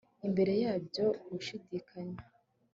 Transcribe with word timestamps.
Imbere 0.27 0.53
yabyo 0.63 1.05
gushidikanya 1.31 2.19